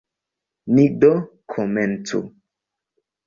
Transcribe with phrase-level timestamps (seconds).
[0.73, 1.11] Ni do
[1.53, 2.21] komencu.